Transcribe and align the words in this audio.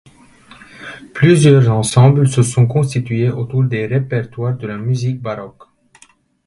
Plusieurs 1.13 1.69
ensembles 1.69 2.27
se 2.27 2.41
sont 2.41 2.65
constitués 2.65 3.29
autour 3.29 3.63
des 3.65 3.85
répertoires 3.85 4.57
de 4.57 4.65
la 4.65 4.77
musique 4.79 5.21
baroque. 5.21 5.61